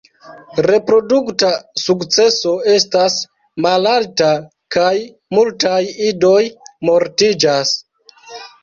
[0.67, 1.51] Reprodukta
[1.81, 3.19] sukceso estas
[3.67, 4.31] malalta
[4.77, 4.91] kaj
[5.41, 5.81] multaj
[6.11, 6.37] idoj
[6.93, 7.79] mortiĝas.